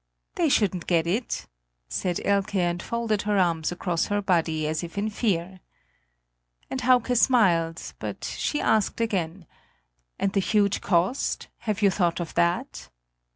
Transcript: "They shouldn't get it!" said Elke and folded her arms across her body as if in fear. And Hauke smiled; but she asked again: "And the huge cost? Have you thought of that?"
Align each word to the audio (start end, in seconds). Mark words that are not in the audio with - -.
"They 0.33 0.49
shouldn't 0.49 0.87
get 0.87 1.05
it!" 1.05 1.45
said 1.87 2.19
Elke 2.25 2.55
and 2.55 2.81
folded 2.81 3.21
her 3.21 3.37
arms 3.37 3.71
across 3.71 4.07
her 4.07 4.19
body 4.19 4.65
as 4.65 4.83
if 4.83 4.97
in 4.97 5.11
fear. 5.11 5.59
And 6.71 6.81
Hauke 6.81 7.15
smiled; 7.15 7.93
but 7.99 8.23
she 8.23 8.59
asked 8.59 8.99
again: 8.99 9.45
"And 10.17 10.33
the 10.33 10.39
huge 10.39 10.81
cost? 10.81 11.49
Have 11.69 11.83
you 11.83 11.91
thought 11.91 12.19
of 12.19 12.33
that?" 12.33 12.89